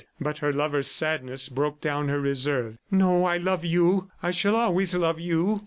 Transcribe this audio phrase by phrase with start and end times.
[0.19, 2.79] But her lover's sadness broke down her reserve.
[2.89, 4.09] "No, I love you....
[4.23, 5.59] I shall always love you."